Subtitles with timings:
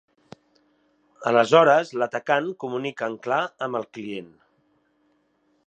[1.31, 4.35] Aleshores l'atacant comunica en clar amb el client.